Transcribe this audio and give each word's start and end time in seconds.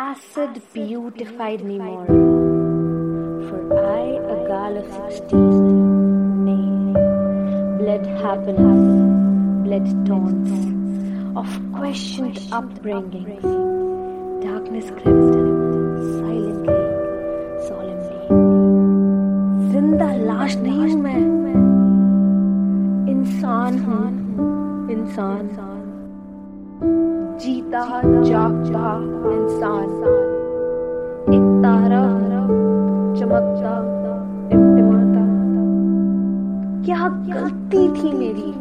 acid 0.00 0.62
beautified 0.72 1.64
me 1.64 1.78
more. 1.78 2.06
For 3.46 3.60
I, 3.78 4.04
a 4.34 4.38
girl 4.50 4.74
of 4.78 4.86
sixteen, 4.96 6.44
nay, 6.44 6.92
bled 7.78 8.04
happiness, 8.22 8.84
bled 9.66 9.88
taunts 10.06 10.54
of 11.42 11.48
questioned 11.78 12.38
upbringings. 12.60 13.46
Darkness 14.44 14.90
crept 14.98 15.34
silently, 16.18 16.80
solemnly. 17.68 18.24
जिंदा 19.72 20.10
लाश 20.30 20.56
नहीं 20.56 20.88
हूं 20.90 21.00
मैं 21.02 21.20
इंसान 23.14 23.78
हूं 23.86 24.04
इंसान 24.96 25.48
जीता, 27.41 28.01
जागता 28.21 28.89
इंसान। 29.31 29.85
एक 31.33 31.63
तारा 31.63 32.01
चमकता, 33.19 33.71
टिमटिमाता। 34.49 35.23
क्या 36.85 37.07
गलती 37.07 37.87
थी 37.87 38.17
मेरी? 38.17 38.53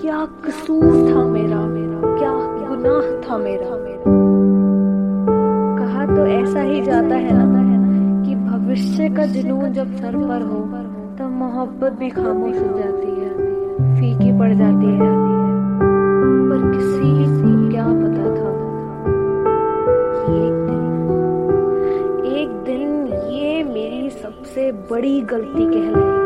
क्या 0.00 0.24
कसूर 0.46 0.82
था 0.82 1.24
मेरा? 1.24 1.60
मेरा 1.66 2.18
क्या 2.18 2.32
गुनाह 2.68 3.20
था 3.20 3.38
मेरा? 3.38 3.70
कहा 5.78 6.06
तो 6.06 6.26
ऐसा 6.26 6.60
ही 6.60 6.82
जाता 6.82 7.14
है 7.14 7.32
ना, 7.32 7.62
कि 8.24 8.34
भविष्य 8.34 9.08
का 9.08 9.26
जुनून 9.26 9.72
जब 9.72 9.86
सर 9.86 10.16
पर 10.16 10.42
हो, 10.42 10.60
तब 11.18 11.32
मोहब्बत 11.32 11.92
भी 11.92 12.10
खामोश 12.10 12.56
हो 12.56 12.78
जाती 12.78 13.20
है, 13.20 13.30
फीकी 13.96 14.38
पड़ 14.38 14.54
जाती 14.54 14.86
है। 14.86 15.21
एक 22.42 22.50
दिन 22.64 23.06
ये 23.32 23.62
मेरी 23.64 24.10
सबसे 24.10 24.70
बड़ी 24.90 25.20
गलती 25.20 25.64
कहलाएगी 25.64 26.22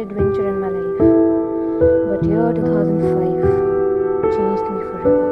adventure 0.00 0.48
in 0.48 0.60
my 0.60 0.68
life. 0.68 0.98
But 2.08 2.24
year 2.26 2.52
2005 2.54 4.32
changed 4.32 4.62
me 4.62 4.78
forever. 4.80 5.29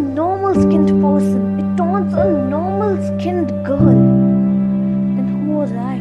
Normal 0.00 0.54
skinned 0.54 0.88
person. 1.02 1.58
It 1.60 1.76
taunts 1.76 2.14
a 2.14 2.26
normal 2.48 2.96
skinned 3.08 3.50
girl. 3.64 4.00
Then 5.16 5.28
who 5.44 5.52
was 5.52 5.72
I? 5.72 5.96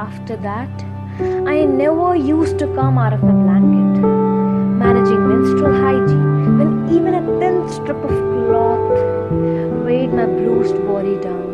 After 0.00 0.36
that, 0.36 0.84
I 1.48 1.64
never 1.64 2.14
used 2.16 2.58
to 2.60 2.66
come 2.74 2.98
out 2.98 3.12
of 3.12 3.22
my 3.22 3.32
blanket, 3.32 4.00
managing 4.84 5.28
menstrual 5.28 5.74
hygiene 5.74 6.58
when 6.58 6.96
even 6.96 7.14
a 7.14 7.22
thin 7.40 7.68
strip 7.70 7.96
of 7.96 8.10
cloth 8.10 8.90
weighed 9.84 10.12
my 10.12 10.26
bruised 10.26 10.78
body 10.86 11.16
down. 11.20 11.50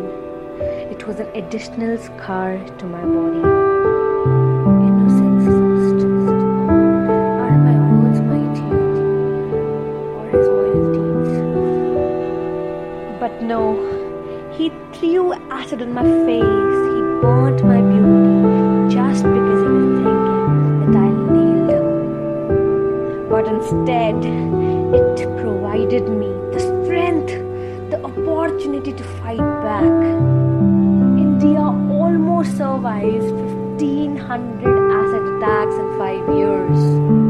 It 0.90 1.06
was 1.06 1.20
an 1.20 1.28
additional 1.34 1.98
scar 1.98 2.58
to 2.78 2.86
my 2.86 3.04
body. 3.04 3.69
But 13.30 13.42
no, 13.42 14.50
he 14.56 14.70
threw 14.92 15.32
acid 15.50 15.82
on 15.82 15.94
my 15.94 16.02
face. 16.02 16.78
He 16.94 17.00
burnt 17.22 17.62
my 17.64 17.80
beauty 17.80 18.94
just 18.94 19.22
because 19.22 19.60
he 19.62 19.70
was 19.76 19.94
thinking 20.04 20.92
that 20.92 20.96
I'll 21.04 21.20
kneel 21.32 21.66
down. 21.68 23.28
But 23.28 23.46
instead, 23.46 24.16
it 24.98 25.16
provided 25.40 26.08
me 26.08 26.28
the 26.52 26.60
strength, 26.60 27.32
the 27.90 28.02
opportunity 28.04 28.92
to 28.92 29.04
fight 29.04 29.38
back. 29.38 29.84
India 31.24 31.60
almost 31.60 32.56
survives 32.56 33.26
1500 33.30 34.66
acid 34.98 35.22
attacks 35.36 35.74
in 35.76 35.98
five 35.98 36.36
years. 36.36 37.29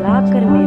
बुलाकर 0.00 0.44
मैं 0.50 0.59